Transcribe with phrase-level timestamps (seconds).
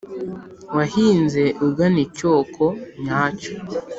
[0.75, 2.63] wahinze ugana icyoko
[3.03, 3.51] nyacyo